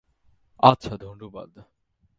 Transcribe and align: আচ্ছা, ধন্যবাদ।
আচ্ছা, 0.63 0.93
ধন্যবাদ। 0.97 1.51